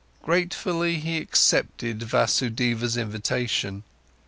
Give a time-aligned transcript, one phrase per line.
[0.23, 3.83] Gratefully, he accepted Vasudeva's invitation.